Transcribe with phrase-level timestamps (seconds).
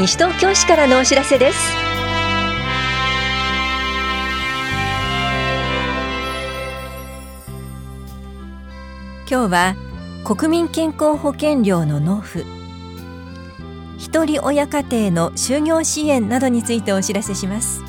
[0.00, 1.58] 西東京市からのお知らせです。
[9.30, 9.76] 今日は
[10.24, 12.46] 国民健康保険料の納付。
[13.98, 17.82] 一人親家庭の就業支援などについてお知らせします。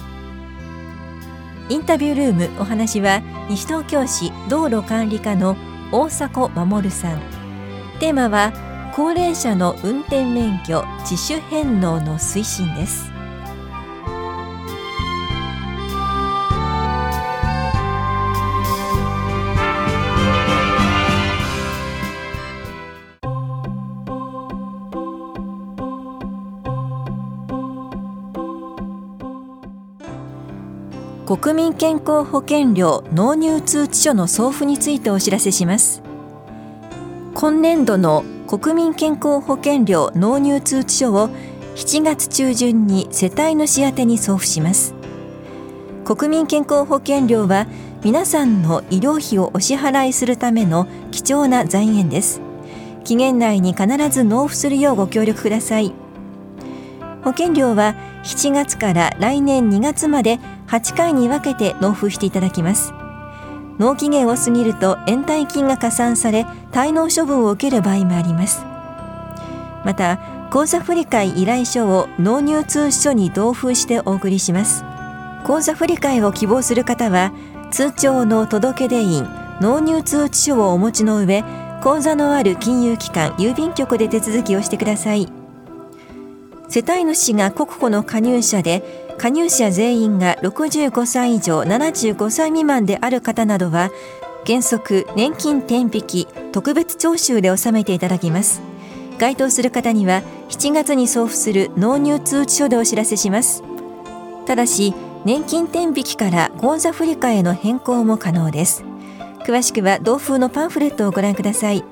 [1.70, 5.56] インタビュールームお話は西東京市道路管理課の
[5.94, 7.22] 大迫守さん。
[8.02, 8.52] テーマは
[8.94, 13.10] 高齢者の運転免許自主返納の推進です。
[31.26, 36.04] 国民健康保険料納入通知書の送付についてお知らせします。
[37.34, 41.30] 今年度の国民健康保険料納入通知書を
[41.76, 44.94] 7月中旬に世帯主宛に送付します。
[46.04, 47.66] 国民健康保険料は
[48.04, 52.42] 皆さんの医療費をお支払いするための貴重な財源です。
[53.06, 55.94] 期限内に必ず納付するようご協力ください。
[57.24, 62.92] 保険料は7月から来年2月まで8回に分けて納付していただきます。
[63.82, 68.64] 納期限を過ぎると延滞金が加算され滞納処分を受ける場合もあります。
[69.84, 70.20] また
[70.52, 74.84] 口座振替依頼書を納入通知書に同封してお送りします。
[75.46, 77.34] 口座振替を希望する方は
[77.72, 79.28] 通帳の届出印
[79.62, 81.44] 納入通知書をお持ちの上
[81.82, 85.28] 口座のある金融機関郵便局で手続きをしてください。
[86.70, 93.92] 世帯主が国庫の加入者で加入者全員が65歳以上75歳未満である方などは
[94.48, 98.64] 原則年金天引き特別徴収で納めていただきます。
[99.20, 103.62] 該当する方には7月に送付する納入通知書でお知らせします。
[104.48, 108.84] ただし年金天引きから口座振替への変更も可能です。
[109.46, 111.84] 詳しくは同封のパンフレットをご覧ください。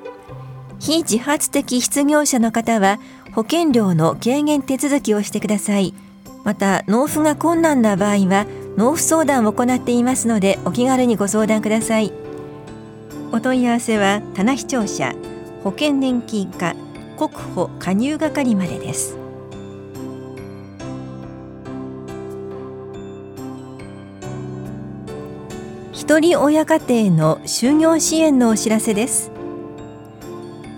[0.80, 2.98] 非自発的失業者の方は
[3.36, 5.94] 保険料の軽減手続きをしてください。
[6.50, 12.12] また納付が困難な場合は納付相談を行っていますのでお気軽にご相談ください。
[13.32, 15.14] お問い合わせは棚視聴者
[15.64, 16.74] 保険年金課
[17.20, 19.16] 国保加入係までです。
[25.94, 29.30] 一人親家庭の就業支援のお知らせです。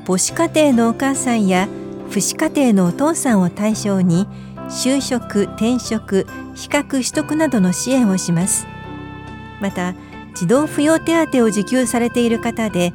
[0.06, 1.70] 母子家庭のお母さんや
[2.10, 4.28] 父子家庭のお父さんを対象に
[4.72, 8.68] 就職転職資格取得などの支援をします。
[9.60, 9.94] また
[10.34, 12.94] 児童扶養手当を受給されている方で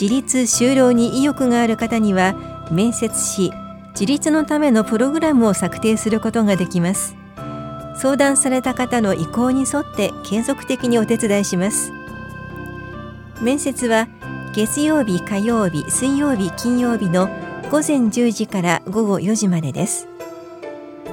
[0.00, 3.52] 自立就労に意欲がある方には面接し
[3.90, 7.16] 自立のためのプログラムを策定することができます。
[7.96, 11.92] 相談された方の意向に沿って継続的にお手伝いします。
[13.40, 14.08] 面接は
[14.54, 17.28] 月曜日火曜日水曜日金曜日の
[17.70, 20.08] 午前10時から午後4時までです。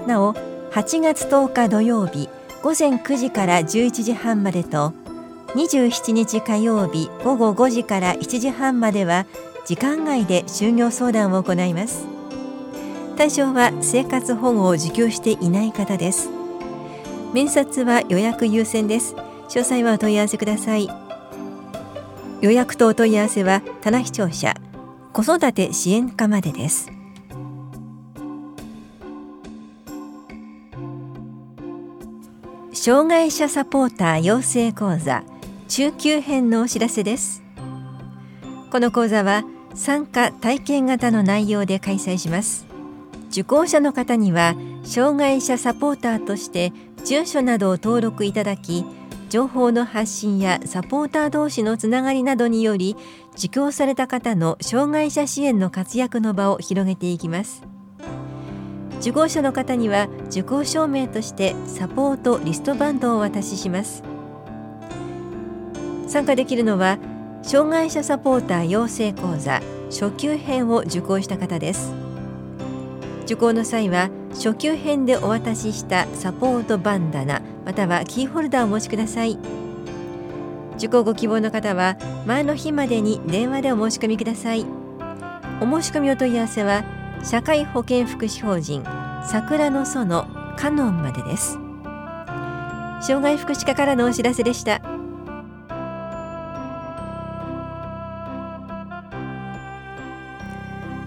[0.08, 0.34] なお
[0.72, 2.30] 8月10日土曜日
[2.62, 4.94] 午前9時から11時半までと
[5.56, 9.26] 27日火曜日午後5時から1時半までは
[9.66, 12.06] 時間外で就業相談を行います。
[13.16, 16.30] 対象は生活保護を受給していない方です。
[17.34, 19.16] 面接は予約優先です。
[19.50, 20.90] 詳細はお問い合わせください。
[22.42, 24.56] 予約とお問い合わせは棚視聴者
[25.14, 26.93] 子育て支援課までです。
[32.86, 35.24] 障害者サポーター養成講座
[35.70, 37.42] 中級編のお知らせです。
[38.72, 42.68] この講座は参加体験型の内容で開催します。
[43.32, 46.74] 受講者の方には障害者サポーターとして
[47.06, 48.84] 住所などを登録いただき
[49.30, 52.98] 情報の発信やサポーター同士のつながりなどにより
[53.38, 57.73] 受講された方の障害者支援の活躍の場を広げていきます。
[59.04, 64.02] 受講者の方には受講証明としてサポートリストバンドをお渡しします。
[66.08, 67.00] 参加できるのは
[67.42, 71.92] 障害者サポーター養成講座初級編を受講した方です。
[73.26, 79.38] 受講の際は初級編でお渡ししたサポートバンダナまたはキーホルダーをお持ちください。
[80.78, 84.66] 受講ご希望の方は前の日までに電話でお申し込みください。
[85.60, 86.86] お申し込みお問い合わせは
[87.24, 88.84] 社会保険福祉法人
[89.24, 90.28] 桜の園
[90.58, 91.58] カノンまでです。
[93.02, 94.82] 障害福祉課からのお知らせでした。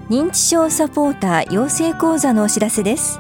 [0.09, 3.19] 認知症サポーター養成講座のお知らせです。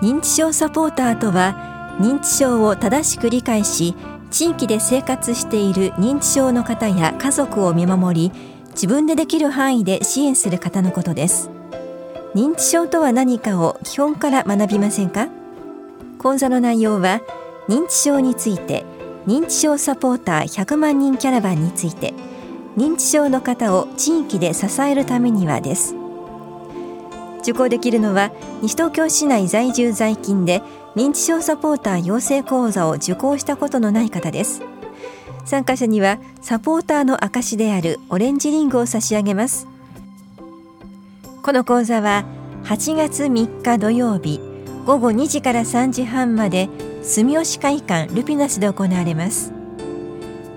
[0.00, 3.94] 認知症サポーターとは認知症を正しく理解し
[4.30, 8.32] 地域で生活している認知症の方や家族を見守り
[8.70, 11.59] 自分でできる範囲で支援する方のことです。
[12.32, 15.28] 認知症とは何かを基本から学びませんか？
[16.18, 17.20] 講座の内容は
[17.68, 18.84] 認知症について
[19.26, 22.14] 認知症サポーター100万人キャラバンについて
[22.76, 25.96] 認知症の方を地域で支えるためにはです。
[27.40, 28.30] 受講できるのは
[28.62, 30.62] 西東京市内在住在勤で
[30.94, 34.62] 認知症サポーター養成講座を受講したことのない方です。
[35.44, 39.66] 参加者にはサポーターの証であるオレンジリングを差し上げます。
[41.42, 42.26] この講座は
[42.64, 44.40] 8月3日土曜日
[44.84, 46.68] 午後2時から3時半まで
[47.02, 49.50] 住吉会館ルピナスで行われます。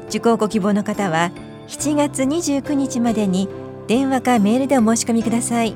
[0.10, 1.32] 受講ご希望の方は
[1.70, 3.48] 7月29日までに
[3.88, 5.74] 電話かメールでお申し込みください。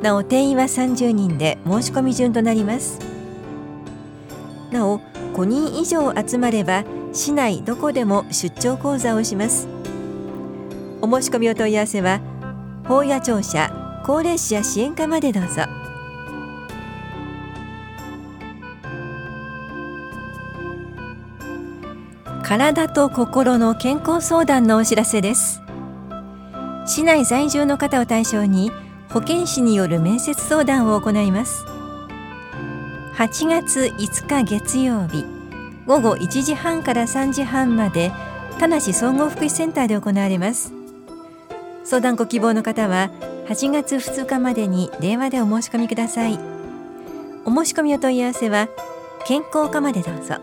[0.00, 2.98] なお定員は30人で申し込み順となります。
[4.70, 5.00] なお
[5.34, 9.68] 5人以上集まれば市内どこでも出張講座をします。
[11.02, 12.22] お申し込みお問い合わせは
[12.88, 15.62] 法や庁舎高齢者支援課までどうぞ。
[22.42, 25.62] 体と心の健康相談のお知らせです。
[26.84, 28.72] 市内在住の方を対象に
[29.08, 31.64] 保健師による面接相談を行います。
[33.14, 35.24] 8月5日月曜日
[35.86, 38.10] 午後1時半から3時半まで
[38.58, 40.81] 田梨総合福祉センターで行われます。
[41.92, 43.10] 相談ご希望の方は
[43.48, 46.38] 8月2日までに電話でお申し込みください。
[47.44, 48.70] お申し込みお問い合わせは
[49.26, 50.36] 健康課までどうぞ。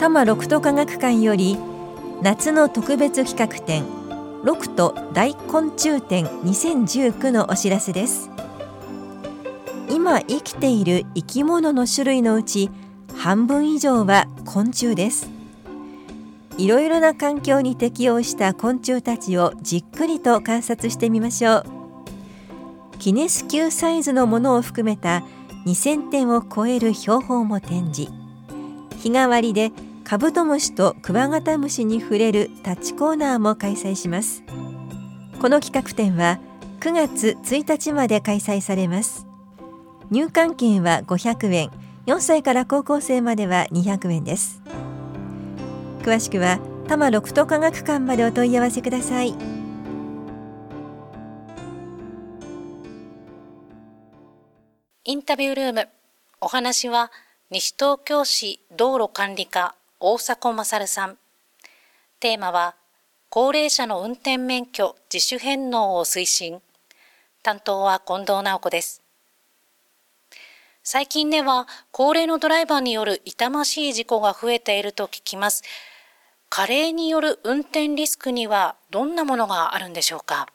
[0.00, 1.56] 多摩六都科学館より
[2.20, 3.84] 夏の特別企画展
[4.42, 8.28] 六都大昆虫展2019のお知らせです。
[9.88, 12.72] 今生きている生き物の種類のうち
[13.14, 15.39] 半分以上は昆虫です。
[16.60, 21.64] いろいろな環境に適応した昆虫たちをじっくりと観察してみましょう。
[22.98, 25.22] キネス級サイズのものを含めた
[25.64, 28.12] 2000点を超える標本も展示。
[28.98, 29.72] 日替わりで
[30.04, 34.42] カブトムシとクワガタムシに触れるタッチコーナーも開催します。
[35.40, 36.40] この企画展は
[36.80, 39.26] 9月1日まで開催されます。
[40.10, 41.70] 入館券は500円。
[42.04, 44.60] 4歳から高校生までは200円です。
[46.00, 49.34] 詳しくは多摩六都科学館までお問い合わせください
[55.04, 55.88] インタビュールーム
[56.40, 57.10] お話は
[57.50, 61.18] 西東京市道路管理課大迫勝さん。
[62.20, 62.74] テーマは、
[63.28, 66.62] 高齢者の運転免許自主返納を推進。
[67.42, 69.02] 担当は近藤直子です。
[70.82, 75.62] 最近では、高齢のドライバーによる痛ましい事故が増えていると聞きます。
[76.52, 80.48] 加齢による運転リスクにはどんなものがあるんでしょうか？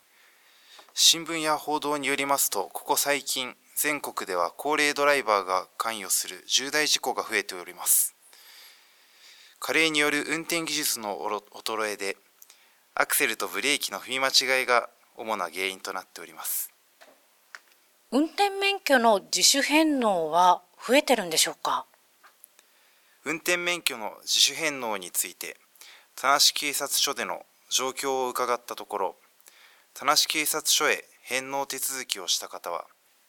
[0.94, 8.14] 新聞や報道によりますと、ここ最近、全国では高齢ドライバーが関与する重大事故が増えております。
[9.60, 11.18] 加齢による運転技術の
[11.54, 12.18] 衰えで
[12.94, 16.72] アクセルとブレーキの踏み間違いが主な原因となっております
[18.12, 21.86] 運転免許の自主返納は増えてるんでしょうか
[23.24, 25.58] 運転免許の自主返納について
[26.18, 29.16] 田無警察署での状況を伺ったところ
[29.94, 32.86] 田無警察署へ返納手続きをした方は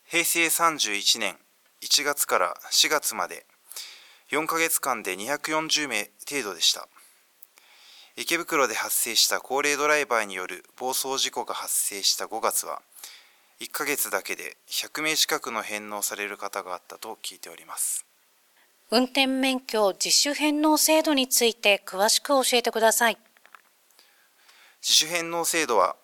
[0.06, 1.36] 平成31年
[1.82, 3.44] 1月から4月まで
[4.30, 6.88] 4ヶ月間で240名程度でした。
[8.16, 12.82] 池袋で発生した高齢ドライバーによる暴走事故が発生した5月は
[13.60, 18.06] 1ヶ月だけで100名近くの返納される方があったと聞いております。
[18.88, 23.18] 運転免許自主返納制度について詳しく教えてください。
[24.80, 25.96] 自主返納制度は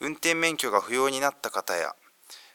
[0.00, 1.94] 運転免許が不要になった方や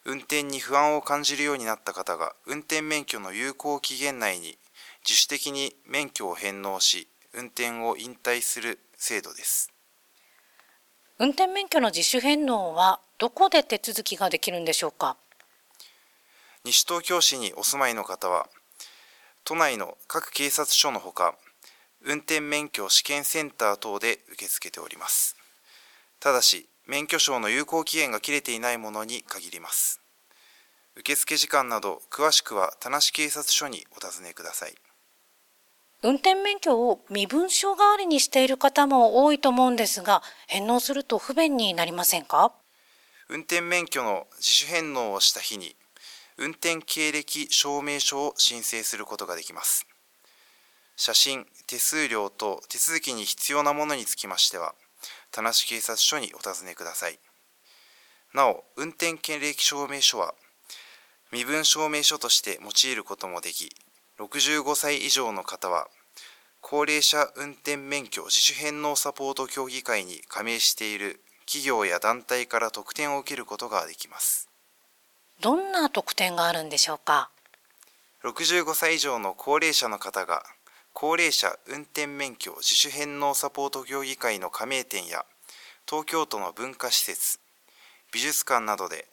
[0.06, 4.60] 運転に不安を感じるようになった方が運転免許の有効期限内に
[5.04, 9.72] 自主的に免許を返納し運転を引退する制度です。
[11.18, 15.18] 運転免許の自主返納はどこで手続きができるんでしょうか？
[16.64, 18.48] 西東京市にお住まいの方は
[19.43, 21.36] 都内の各警察署のほか
[22.03, 25.36] 運転免許試験センター等で受け付けております。
[26.19, 30.00] ただし免許証の有効期限が切れていないものに限ります。
[30.95, 34.75] 受付時間など詳しくは田無警察署にお尋ねください。
[36.03, 42.51] 運転免許を身分証代わりにしている方も多いと思うんですが、返納すると不便になりませんか？
[43.29, 45.75] 運転免許の自主返納をした日に
[46.43, 49.86] 運転経歴証明書を申請することができます。
[50.95, 54.74] 写真手数料と手続きに必要なものにつきましては
[55.31, 57.19] 田無警察署にお尋ねください。
[58.33, 60.33] なお運転経歴証明書は
[61.31, 63.69] 身分証明書として用いることもでき
[64.17, 65.89] 65歳以上の方は
[66.60, 74.50] 高齢者運転免許自主返納サポート協議会に加盟している企業や団体から特典を受けることができます。
[75.41, 77.31] どんな特典があるんでしょうか
[78.24, 80.43] ？65歳以上の高齢者の方が
[80.93, 85.25] 高齢者運転免許自主返納サポート協議会の加盟店や
[85.89, 87.39] 東京都の文化施設
[88.13, 89.07] 美術館などで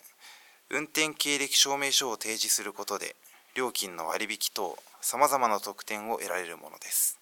[0.68, 3.16] 運転経歴証明書を提示することで
[3.54, 7.18] 料金の割引等さまざまな特典を得られるものです。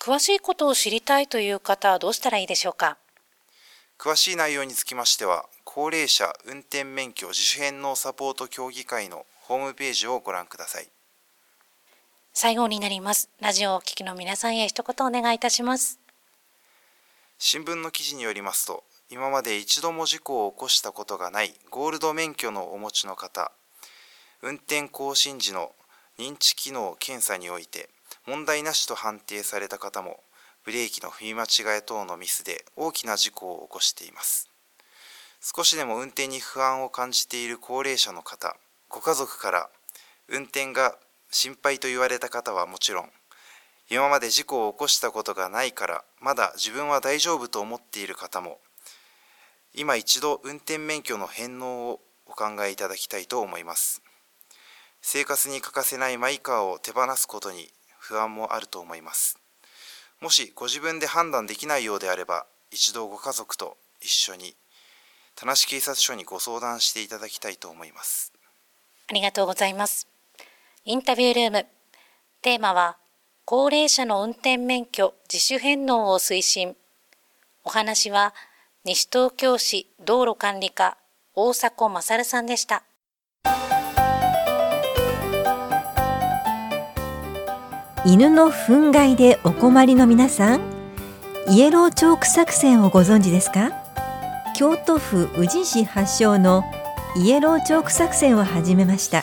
[0.00, 2.96] 詳しいことを知りたいという方はどうしたらいいでしょうか？
[4.02, 10.88] 詳しい内容につきましては高齢者運転免許自主返納サポート協議会のホームページをご覧ください。
[12.32, 13.30] 最後になります。
[13.40, 16.00] ラジオをお聞きの皆さんへ一言お願いいたします。
[17.38, 23.52] 新聞の記事によりますと今まで一度も事故を起こしたことがないゴールド免許のお持ちの方
[24.42, 25.70] 運転更新時の
[26.18, 27.88] 認知機能検査において
[28.26, 30.18] 問題なしと判定された方も
[30.64, 34.48] ブレーキの踏み間違え等のミスで大きな事故を起こしています。
[35.40, 38.56] 少しでも運転に不安を感じている高齢者の方
[38.88, 39.70] ご家族から
[40.28, 40.96] 運転が
[41.32, 43.10] 心配と言われた方はもちろん
[43.90, 48.60] 今まで事故を起こしたことがないからまだ自分は大丈夫と思っている方も
[49.74, 54.00] 今一度運転免許の返納をお考えいただきたいと思います。
[55.00, 59.41] 生活に欠かせないマイカーを手放すことに不安もあると思います。
[60.22, 64.54] もしご自分で判断できないようであれば一度ご家族と一緒に
[65.34, 68.32] 田無警察署にご相談していただきたいと思います。
[69.10, 70.06] ありがとうございます。
[70.84, 71.66] インタビュールーム。
[72.40, 72.98] テーマは
[73.44, 76.76] 高齢者の運転免許自主返納を推進。
[77.64, 78.32] お話は
[78.84, 80.98] 西東京市道路管理課
[81.34, 82.84] 大迫勝さんでした。
[88.04, 90.60] 犬の憤慨でお困りの皆さん
[91.48, 93.70] イエローチョーク作戦をご存知ですか？
[94.56, 96.64] 京都府宇治市発祥の
[97.16, 99.22] イエローチョーク作戦を始めました。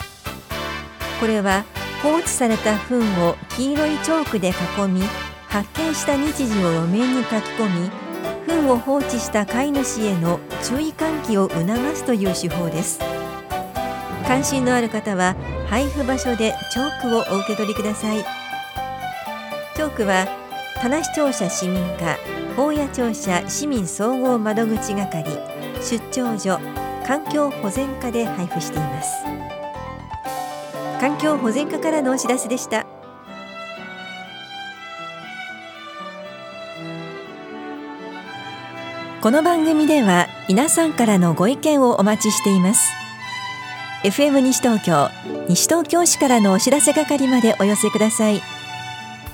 [1.20, 1.64] これは
[2.02, 4.52] 放置された糞を黄色いチョークで囲
[4.88, 5.02] み
[5.50, 7.90] 発見した日時を路面に書き込み
[8.46, 12.98] 糞を放置した飼い主への注意喚起を促すという手法です。
[14.26, 15.36] 関心のある方は
[15.68, 18.39] 配布場所でチョークをお受け取りください。
[19.80, 20.26] チョークは
[20.82, 22.18] 田無庁舎市民課
[22.54, 25.24] 法屋庁舎市民総合窓口係
[25.80, 26.60] 出張所
[27.06, 29.24] 環境保全課で配布しています。
[31.00, 32.84] 環境保全課からのお知らせでした。
[39.22, 42.92] この番組では皆さんからのご意見をお待ちしています。
[44.04, 45.08] FM 西東京
[45.48, 48.59] 西東京市からのお知らせ係までお寄せください。